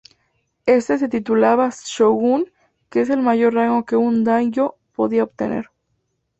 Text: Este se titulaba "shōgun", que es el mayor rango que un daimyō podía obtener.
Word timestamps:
Este 0.65 0.97
se 0.97 1.09
titulaba 1.09 1.67
"shōgun", 1.69 2.51
que 2.89 3.01
es 3.01 3.11
el 3.11 3.21
mayor 3.21 3.53
rango 3.53 3.85
que 3.85 3.97
un 3.97 4.25
daimyō 4.25 4.73
podía 4.95 5.23
obtener. 5.25 5.69